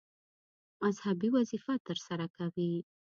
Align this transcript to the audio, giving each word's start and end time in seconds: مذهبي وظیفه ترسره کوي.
مذهبي 0.81 1.27
وظیفه 1.37 1.73
ترسره 1.87 2.27
کوي. 2.37 2.73